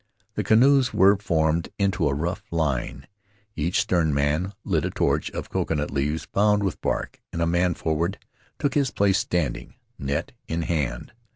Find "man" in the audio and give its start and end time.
4.15-4.53, 7.45-7.75